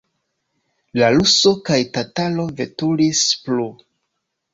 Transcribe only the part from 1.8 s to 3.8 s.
tataro veturis plu.